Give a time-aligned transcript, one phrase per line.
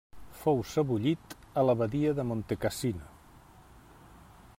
[0.37, 3.13] Fou sebollit a l'abadia de Montecassino.